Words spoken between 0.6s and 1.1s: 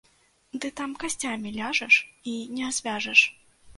Ды там